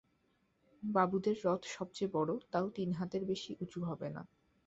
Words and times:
বাবুদের 0.83 1.37
রথ 1.45 1.61
সবচেয়ে 1.67 2.13
বড়, 2.13 2.31
তাও 2.51 2.67
তিন 2.69 2.89
হাতের 2.93 3.23
বেশি 3.25 3.51
উঁচু 3.61 3.79
হবে 3.83 4.07
না। 4.09 4.21